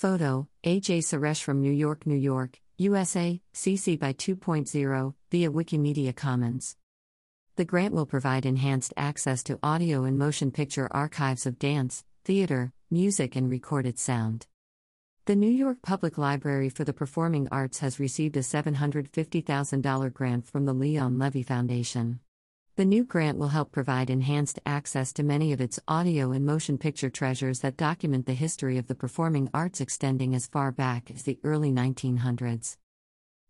Photo 0.00 0.48
A.J. 0.64 1.00
Suresh 1.00 1.42
from 1.42 1.60
New 1.60 1.70
York, 1.70 2.06
New 2.06 2.16
York, 2.16 2.58
USA, 2.78 3.38
CC 3.52 3.98
by 3.98 4.14
2.0, 4.14 5.12
via 5.30 5.50
Wikimedia 5.50 6.16
Commons. 6.16 6.78
The 7.56 7.66
grant 7.66 7.92
will 7.92 8.06
provide 8.06 8.46
enhanced 8.46 8.94
access 8.96 9.42
to 9.42 9.58
audio 9.62 10.04
and 10.04 10.16
motion 10.16 10.52
picture 10.52 10.88
archives 10.90 11.44
of 11.44 11.58
dance, 11.58 12.02
theater, 12.24 12.72
music, 12.90 13.36
and 13.36 13.50
recorded 13.50 13.98
sound. 13.98 14.46
The 15.26 15.36
New 15.36 15.50
York 15.50 15.82
Public 15.82 16.16
Library 16.16 16.70
for 16.70 16.84
the 16.84 16.94
Performing 16.94 17.46
Arts 17.52 17.80
has 17.80 18.00
received 18.00 18.38
a 18.38 18.40
$750,000 18.40 20.14
grant 20.14 20.46
from 20.46 20.64
the 20.64 20.72
Leon 20.72 21.18
Levy 21.18 21.42
Foundation. 21.42 22.20
The 22.76 22.84
new 22.84 23.04
grant 23.04 23.36
will 23.36 23.48
help 23.48 23.72
provide 23.72 24.10
enhanced 24.10 24.60
access 24.64 25.12
to 25.14 25.22
many 25.22 25.52
of 25.52 25.60
its 25.60 25.80
audio 25.88 26.32
and 26.32 26.46
motion 26.46 26.78
picture 26.78 27.10
treasures 27.10 27.60
that 27.60 27.76
document 27.76 28.26
the 28.26 28.32
history 28.34 28.78
of 28.78 28.86
the 28.86 28.94
performing 28.94 29.50
arts 29.52 29.80
extending 29.80 30.34
as 30.34 30.46
far 30.46 30.72
back 30.72 31.10
as 31.10 31.24
the 31.24 31.38
early 31.44 31.72
1900s. 31.72 32.76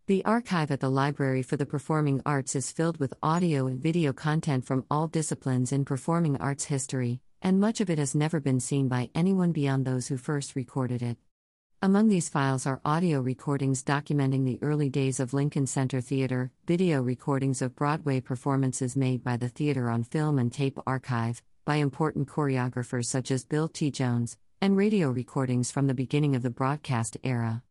The 0.06 0.25
archive 0.25 0.73
at 0.73 0.80
the 0.80 0.91
Library 0.91 1.42
for 1.42 1.56
the 1.56 1.66
Performing 1.66 2.20
Arts 2.27 2.56
is 2.56 2.73
filled 2.73 2.98
with 2.98 3.14
audio 3.23 3.69
and 3.69 3.80
video 3.80 4.12
content 4.12 4.64
from 4.64 4.84
all 4.91 5.06
disciplines 5.06 5.70
in 5.70 5.84
performing 5.84 6.37
arts 6.39 6.64
history, 6.64 7.20
and 7.41 7.61
much 7.61 7.80
of 7.80 7.91
it 7.91 7.98
has 7.98 8.14
never 8.14 8.41
been 8.41 8.59
seen 8.59 8.89
by 8.89 9.11
anyone 9.14 9.52
beyond 9.52 9.84
those 9.84 10.09
who 10.09 10.16
first 10.16 10.56
recorded 10.56 11.02
it. 11.02 11.16
Among 11.83 12.09
these 12.09 12.29
files 12.29 12.66
are 12.66 12.83
audio 12.84 13.23
recordings 13.23 13.83
documenting 13.83 14.45
the 14.45 14.59
early 14.61 14.91
days 14.91 15.19
of 15.19 15.33
Lincoln 15.33 15.66
Center 15.66 16.03
Theater, 16.03 16.53
video 16.66 17.01
recordings 17.01 17.62
of 17.62 17.75
Broadway 17.75 18.20
performances 18.20 18.98
made 18.98 19.25
by 19.25 19.39
the 19.39 19.48
theater 19.48 19.89
on 19.89 20.05
film 20.05 20.39
and 20.39 20.53
tape 20.53 20.79
archive, 20.87 21.43
by 21.65 21.77
important 21.77 22.29
choreographers 22.29 23.06
such 23.06 23.30
as 23.30 23.47
Bill 23.47 23.66
T. 23.66 23.91
Jones, 23.91 24.37
and 24.61 24.77
radio 24.77 25.09
recordings 25.09 25.70
from 25.70 25.87
the 25.87 25.95
beginning 25.95 26.37
of 26.37 26.43
the 26.43 26.51
broadcast 26.51 27.16
era. 27.25 27.62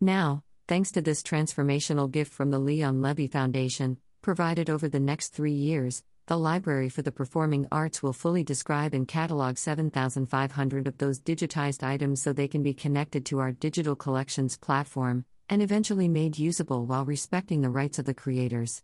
Now, 0.00 0.42
thanks 0.66 0.90
to 0.92 1.02
this 1.02 1.22
transformational 1.22 2.10
gift 2.10 2.32
from 2.32 2.50
the 2.50 2.58
Leon 2.58 3.02
Levy 3.02 3.26
Foundation, 3.26 3.98
provided 4.22 4.70
over 4.70 4.88
the 4.88 4.98
next 4.98 5.34
three 5.34 5.52
years, 5.52 6.02
the 6.26 6.36
Library 6.36 6.88
for 6.88 7.02
the 7.02 7.12
Performing 7.12 7.68
Arts 7.70 8.02
will 8.02 8.12
fully 8.12 8.42
describe 8.42 8.94
and 8.94 9.06
catalog 9.06 9.56
7,500 9.58 10.88
of 10.88 10.98
those 10.98 11.20
digitized 11.20 11.84
items 11.84 12.20
so 12.20 12.32
they 12.32 12.48
can 12.48 12.64
be 12.64 12.74
connected 12.74 13.24
to 13.26 13.38
our 13.38 13.52
digital 13.52 13.94
collections 13.94 14.56
platform, 14.56 15.24
and 15.48 15.62
eventually 15.62 16.08
made 16.08 16.36
usable 16.36 16.84
while 16.84 17.04
respecting 17.04 17.60
the 17.60 17.70
rights 17.70 18.00
of 18.00 18.06
the 18.06 18.14
creators. 18.14 18.82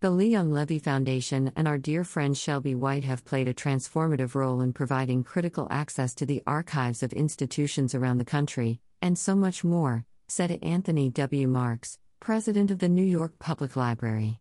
The 0.00 0.10
Leon 0.10 0.50
Levy 0.50 0.80
Foundation 0.80 1.52
and 1.54 1.68
our 1.68 1.78
dear 1.78 2.02
friend 2.02 2.36
Shelby 2.36 2.74
White 2.74 3.04
have 3.04 3.24
played 3.24 3.46
a 3.46 3.54
transformative 3.54 4.34
role 4.34 4.60
in 4.60 4.72
providing 4.72 5.22
critical 5.22 5.68
access 5.70 6.14
to 6.16 6.26
the 6.26 6.42
archives 6.48 7.04
of 7.04 7.12
institutions 7.12 7.94
around 7.94 8.18
the 8.18 8.24
country, 8.24 8.80
and 9.00 9.16
so 9.16 9.36
much 9.36 9.62
more, 9.62 10.04
said 10.26 10.58
Anthony 10.62 11.10
W. 11.10 11.46
Marx, 11.46 11.98
president 12.18 12.72
of 12.72 12.80
the 12.80 12.88
New 12.88 13.04
York 13.04 13.38
Public 13.38 13.76
Library. 13.76 14.40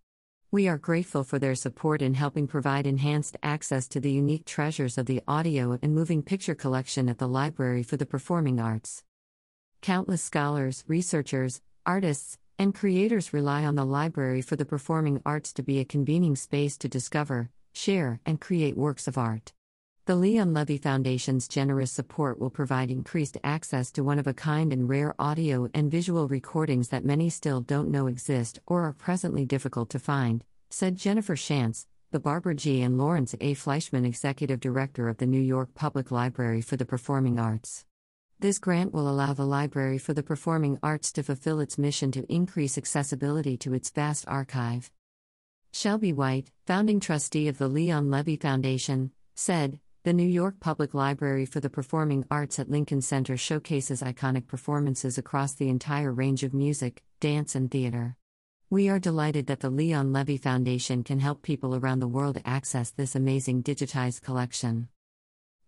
We 0.56 0.70
are 0.70 0.78
grateful 0.78 1.26
for 1.26 1.38
their 1.38 1.54
support 1.54 2.02
in 2.02 2.14
helping 2.14 2.48
provide 2.48 2.88
enhanced 2.88 3.36
access 3.44 3.90
to 3.90 4.00
the 4.00 4.10
unique 4.10 4.46
treasures 4.46 4.98
of 4.98 5.06
the 5.06 5.22
audio 5.28 5.78
and 5.82 5.94
moving 5.94 6.24
picture 6.24 6.56
collection 6.56 7.10
at 7.10 7.18
the 7.18 7.28
Library 7.28 7.84
for 7.84 7.98
the 7.98 8.06
Performing 8.06 8.58
Arts. 8.58 9.04
Countless 9.82 10.22
scholars, 10.22 10.86
researchers, 10.88 11.60
artists, 11.86 12.38
and 12.58 12.74
creators 12.74 13.34
rely 13.34 13.66
on 13.66 13.76
the 13.76 13.84
Library 13.84 14.42
for 14.42 14.56
the 14.56 14.64
Performing 14.64 15.22
Arts 15.26 15.52
to 15.52 15.62
be 15.62 15.82
a 15.82 15.84
convening 15.84 16.38
space 16.38 16.78
to 16.78 16.88
discover, 16.88 17.50
share, 17.74 18.22
and 18.26 18.40
create 18.40 18.78
works 18.78 19.10
of 19.10 19.18
art. 19.18 19.52
The 20.08 20.16
Leon 20.16 20.54
Levy 20.54 20.78
Foundation's 20.78 21.48
generous 21.48 21.92
support 21.92 22.40
will 22.40 22.52
provide 22.52 22.92
increased 22.92 23.40
access 23.44 23.92
to 23.94 24.04
one 24.04 24.20
of 24.20 24.28
a 24.28 24.36
kind 24.36 24.72
and 24.72 24.88
rare 24.88 25.16
audio 25.18 25.68
and 25.74 25.90
visual 25.90 26.28
recordings 26.28 26.90
that 26.90 27.04
many 27.04 27.28
still 27.32 27.60
don't 27.60 27.90
know 27.90 28.06
exist 28.06 28.60
or 28.68 28.84
are 28.84 28.94
presently 28.94 29.46
difficult 29.46 29.90
to 29.90 29.98
find, 29.98 30.44
said 30.70 30.96
Jennifer 30.96 31.36
Schantz, 31.36 31.88
the 32.12 32.20
Barbara 32.20 32.54
G. 32.54 32.84
and 32.84 33.00
Lawrence 33.00 33.34
A. 33.42 33.56
Fleischman 33.56 34.06
Executive 34.06 34.60
Director 34.60 35.10
of 35.10 35.18
the 35.18 35.26
New 35.26 35.42
York 35.42 35.74
Public 35.74 36.12
Library 36.12 36.62
for 36.62 36.78
the 36.78 36.86
Performing 36.86 37.40
Arts. 37.40 37.84
This 38.40 38.60
grant 38.60 38.94
will 38.94 39.10
allow 39.10 39.34
the 39.34 39.44
Library 39.44 39.98
for 39.98 40.14
the 40.14 40.22
Performing 40.22 40.78
Arts 40.84 41.12
to 41.14 41.24
fulfill 41.24 41.60
its 41.60 41.80
mission 41.80 42.12
to 42.12 42.32
increase 42.32 42.78
accessibility 42.78 43.58
to 43.58 43.74
its 43.74 43.90
vast 43.90 44.28
archive. 44.28 44.92
Shelby 45.74 46.14
White, 46.14 46.52
founding 46.68 47.00
trustee 47.00 47.48
of 47.48 47.58
the 47.58 47.68
Leon 47.68 48.12
Levy 48.12 48.36
Foundation, 48.36 49.12
said, 49.34 49.80
the 50.06 50.14
New 50.14 50.28
York 50.28 50.60
Public 50.60 50.94
Library 50.94 51.48
for 51.48 51.60
the 51.60 51.70
Performing 51.72 52.28
Arts 52.30 52.60
at 52.60 52.70
Lincoln 52.70 53.02
Center 53.02 53.36
showcases 53.36 54.04
iconic 54.04 54.46
performances 54.46 55.18
across 55.18 55.56
the 55.56 55.68
entire 55.68 56.14
range 56.14 56.44
of 56.44 56.54
music, 56.54 57.02
dance, 57.20 57.56
and 57.56 57.72
theater. 57.72 58.16
We 58.70 58.88
are 58.88 59.00
delighted 59.00 59.48
that 59.48 59.62
the 59.62 59.72
Leon 59.72 60.14
Levy 60.14 60.38
Foundation 60.38 61.04
can 61.04 61.22
help 61.22 61.42
people 61.42 61.76
around 61.76 62.02
the 62.02 62.08
world 62.08 62.40
access 62.46 62.92
this 62.92 63.16
amazing 63.16 63.64
digitized 63.64 64.22
collection. 64.22 64.90